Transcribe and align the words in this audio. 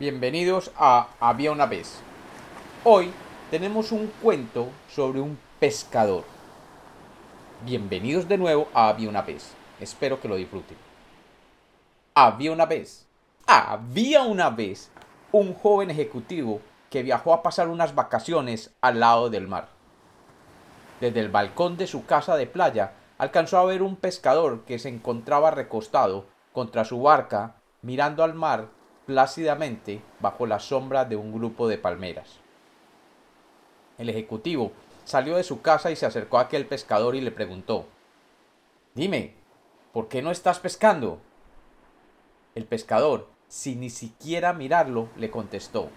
Bienvenidos 0.00 0.72
a 0.78 1.08
Había 1.20 1.52
una 1.52 1.66
vez. 1.66 2.00
Hoy 2.84 3.12
tenemos 3.50 3.92
un 3.92 4.06
cuento 4.22 4.70
sobre 4.88 5.20
un 5.20 5.38
pescador. 5.58 6.24
Bienvenidos 7.66 8.26
de 8.26 8.38
nuevo 8.38 8.68
a 8.72 8.88
Había 8.88 9.10
una 9.10 9.20
vez. 9.20 9.52
Espero 9.78 10.18
que 10.18 10.26
lo 10.26 10.36
disfruten. 10.36 10.78
Había 12.14 12.50
una 12.50 12.64
vez. 12.64 13.06
Había 13.46 14.22
una 14.22 14.48
vez 14.48 14.90
un 15.32 15.52
joven 15.52 15.90
ejecutivo 15.90 16.62
que 16.88 17.02
viajó 17.02 17.34
a 17.34 17.42
pasar 17.42 17.68
unas 17.68 17.94
vacaciones 17.94 18.70
al 18.80 19.00
lado 19.00 19.28
del 19.28 19.48
mar. 19.48 19.68
Desde 21.02 21.20
el 21.20 21.28
balcón 21.28 21.76
de 21.76 21.86
su 21.86 22.06
casa 22.06 22.36
de 22.36 22.46
playa 22.46 22.94
alcanzó 23.18 23.58
a 23.58 23.66
ver 23.66 23.82
un 23.82 23.96
pescador 23.96 24.64
que 24.64 24.78
se 24.78 24.88
encontraba 24.88 25.50
recostado 25.50 26.24
contra 26.54 26.86
su 26.86 27.02
barca 27.02 27.56
mirando 27.82 28.24
al 28.24 28.32
mar 28.32 28.79
plácidamente 29.10 30.00
bajo 30.20 30.46
la 30.46 30.60
sombra 30.60 31.04
de 31.04 31.16
un 31.16 31.32
grupo 31.32 31.66
de 31.66 31.78
palmeras. 31.78 32.38
El 33.98 34.08
ejecutivo 34.08 34.70
salió 35.04 35.34
de 35.34 35.42
su 35.42 35.62
casa 35.62 35.90
y 35.90 35.96
se 35.96 36.06
acercó 36.06 36.38
a 36.38 36.42
aquel 36.42 36.64
pescador 36.64 37.16
y 37.16 37.20
le 37.20 37.32
preguntó 37.32 37.88
Dime, 38.94 39.34
¿por 39.92 40.06
qué 40.06 40.22
no 40.22 40.30
estás 40.30 40.60
pescando? 40.60 41.18
El 42.54 42.66
pescador, 42.66 43.28
sin 43.48 43.80
ni 43.80 43.90
siquiera 43.90 44.52
mirarlo, 44.52 45.08
le 45.16 45.28
contestó 45.28 45.88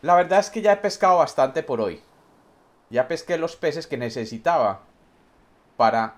La 0.00 0.14
verdad 0.14 0.38
es 0.38 0.48
que 0.48 0.62
ya 0.62 0.72
he 0.72 0.76
pescado 0.78 1.18
bastante 1.18 1.62
por 1.62 1.82
hoy. 1.82 2.00
Ya 2.88 3.06
pesqué 3.06 3.36
los 3.36 3.54
peces 3.54 3.86
que 3.86 3.98
necesitaba 3.98 4.80
para 5.76 6.14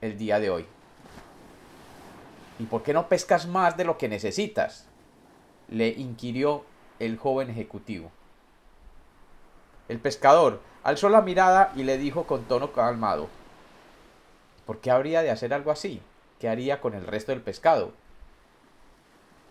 el 0.00 0.16
día 0.16 0.40
de 0.40 0.48
hoy. 0.48 0.66
¿Y 2.58 2.64
por 2.64 2.82
qué 2.82 2.94
no 2.94 3.08
pescas 3.08 3.46
más 3.46 3.76
de 3.76 3.84
lo 3.84 3.98
que 3.98 4.08
necesitas? 4.08 4.86
Le 5.72 5.88
inquirió 5.88 6.64
el 6.98 7.16
joven 7.16 7.50
ejecutivo. 7.50 8.10
El 9.88 9.98
pescador 9.98 10.60
alzó 10.84 11.08
la 11.08 11.22
mirada 11.22 11.72
y 11.74 11.82
le 11.84 11.98
dijo 11.98 12.24
con 12.24 12.44
tono 12.44 12.72
calmado 12.72 13.28
¿Por 14.66 14.80
qué 14.80 14.90
habría 14.90 15.22
de 15.22 15.30
hacer 15.30 15.52
algo 15.54 15.70
así? 15.70 16.00
¿Qué 16.38 16.48
haría 16.48 16.80
con 16.80 16.94
el 16.94 17.06
resto 17.06 17.32
del 17.32 17.40
pescado? 17.40 17.92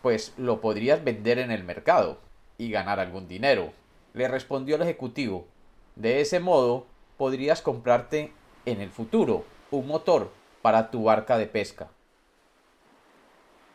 Pues 0.01 0.33
lo 0.37 0.61
podrías 0.61 1.03
vender 1.03 1.39
en 1.39 1.51
el 1.51 1.63
mercado 1.63 2.17
y 2.57 2.71
ganar 2.71 2.99
algún 2.99 3.27
dinero, 3.27 3.73
le 4.13 4.27
respondió 4.27 4.75
el 4.75 4.83
ejecutivo. 4.83 5.47
De 5.95 6.21
ese 6.21 6.39
modo 6.39 6.85
podrías 7.17 7.61
comprarte 7.61 8.31
en 8.65 8.79
el 8.81 8.91
futuro 8.91 9.43
un 9.71 9.87
motor 9.87 10.31
para 10.61 10.91
tu 10.91 11.03
barca 11.03 11.37
de 11.37 11.47
pesca. 11.47 11.89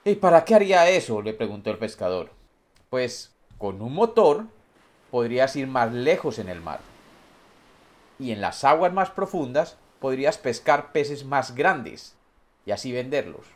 ¿Y 0.04 0.14
para 0.14 0.44
qué 0.44 0.54
haría 0.54 0.88
eso? 0.88 1.20
le 1.20 1.34
preguntó 1.34 1.70
el 1.70 1.78
pescador. 1.78 2.35
Pues 2.96 3.30
con 3.58 3.82
un 3.82 3.92
motor 3.92 4.46
podrías 5.10 5.54
ir 5.54 5.66
más 5.66 5.92
lejos 5.92 6.38
en 6.38 6.48
el 6.48 6.62
mar. 6.62 6.80
Y 8.18 8.30
en 8.30 8.40
las 8.40 8.64
aguas 8.64 8.90
más 8.90 9.10
profundas 9.10 9.76
podrías 10.00 10.38
pescar 10.38 10.92
peces 10.92 11.22
más 11.22 11.54
grandes 11.54 12.16
y 12.64 12.70
así 12.70 12.92
venderlos. 12.92 13.48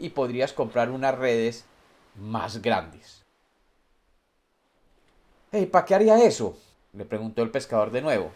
Y 0.00 0.08
podrías 0.08 0.52
comprar 0.52 0.90
unas 0.90 1.16
redes 1.16 1.66
más 2.16 2.62
grandes. 2.62 3.24
¿Y 5.52 5.66
¿para 5.66 5.84
qué 5.84 5.94
haría 5.94 6.24
eso? 6.24 6.58
le 6.94 7.04
preguntó 7.04 7.44
el 7.44 7.52
pescador 7.52 7.92
de 7.92 8.02
nuevo. 8.02 8.32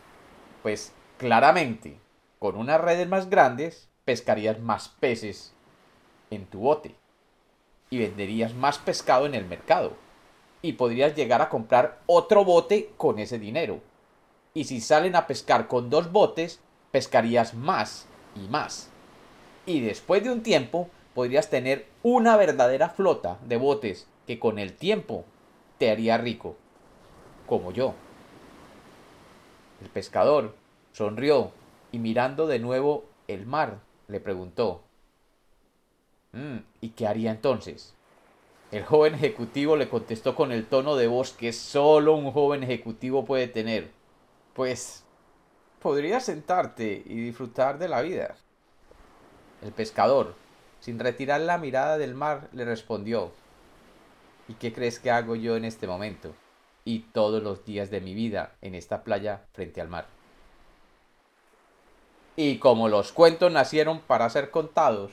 Pues 0.63 0.93
claramente, 1.17 1.99
con 2.39 2.55
unas 2.55 2.81
redes 2.81 3.09
más 3.09 3.29
grandes 3.29 3.89
pescarías 4.05 4.61
más 4.61 4.89
peces 4.89 5.53
en 6.31 6.47
tu 6.47 6.61
bote 6.61 6.95
y 7.91 7.99
venderías 7.99 8.55
más 8.55 8.79
pescado 8.79 9.27
en 9.27 9.35
el 9.35 9.45
mercado 9.45 10.07
y 10.63 10.73
podrías 10.73 11.15
llegar 11.15 11.43
a 11.43 11.49
comprar 11.49 12.01
otro 12.07 12.45
bote 12.45 12.93
con 12.97 13.19
ese 13.19 13.39
dinero. 13.39 13.81
Y 14.55 14.65
si 14.65 14.81
salen 14.81 15.17
a 15.17 15.27
pescar 15.27 15.69
con 15.69 15.91
dos 15.91 16.11
botes, 16.11 16.61
pescarías 16.91 17.55
más 17.55 18.07
y 18.35 18.49
más. 18.49 18.91
Y 19.67 19.81
después 19.81 20.25
de 20.25 20.31
un 20.31 20.43
tiempo 20.43 20.89
podrías 21.15 21.51
tener 21.51 21.87
una 22.03 22.37
verdadera 22.37 22.89
flota 22.89 23.39
de 23.47 23.57
botes 23.57 24.09
que 24.27 24.39
con 24.39 24.59
el 24.59 24.75
tiempo 24.75 25.25
te 25.79 25.91
haría 25.91 26.19
rico, 26.19 26.57
como 27.47 27.73
yo. 27.73 27.95
El 29.81 29.89
pescador 29.91 30.55
sonrió 30.93 31.53
y 31.93 31.99
mirando 31.99 32.47
de 32.47 32.59
nuevo 32.59 33.05
el 33.29 33.47
mar, 33.47 33.81
le 34.09 34.21
preguntó, 34.21 34.83
mm, 36.33 36.59
¿y 36.81 36.91
qué 36.91 37.07
haría 37.07 37.31
entonces? 37.31 37.95
El 38.71 38.85
joven 38.85 39.15
ejecutivo 39.15 39.77
le 39.77 39.89
contestó 39.89 40.35
con 40.35 40.53
el 40.53 40.67
tono 40.67 40.97
de 40.97 41.07
voz 41.07 41.33
que 41.33 41.53
solo 41.53 42.15
un 42.15 42.31
joven 42.33 42.63
ejecutivo 42.63 43.25
puede 43.25 43.49
tener. 43.49 43.91
Pues 44.53 45.05
podrías 45.81 46.27
sentarte 46.27 47.03
y 47.07 47.15
disfrutar 47.15 47.79
de 47.79 47.89
la 47.89 48.03
vida. 48.03 48.37
El 49.63 49.73
pescador, 49.73 50.35
sin 50.81 50.99
retirar 50.99 51.41
la 51.41 51.57
mirada 51.57 51.97
del 51.97 52.15
mar, 52.15 52.49
le 52.53 52.65
respondió 52.65 53.33
¿Y 54.49 54.55
qué 54.55 54.73
crees 54.73 54.99
que 54.99 55.11
hago 55.11 55.37
yo 55.37 55.57
en 55.57 55.65
este 55.65 55.87
momento? 55.87 56.35
Y 56.85 57.01
todos 57.01 57.43
los 57.43 57.65
días 57.65 57.91
de 57.91 58.01
mi 58.01 58.15
vida 58.15 58.55
en 58.63 58.75
esta 58.75 59.05
playa 59.05 59.45
frente 59.53 59.81
al 59.81 59.89
mar. 59.89 60.07
Y 62.35 62.59
como 62.59 62.89
los 62.89 63.13
cuentos 63.13 63.53
nacieron 63.53 64.01
para 64.01 64.31
ser 64.31 64.51
contados, 64.51 65.13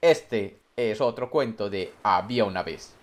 este 0.00 0.58
es 0.76 1.00
otro 1.00 1.30
cuento 1.30 1.68
de 1.68 1.92
Había 2.02 2.44
una 2.44 2.62
vez. 2.62 3.01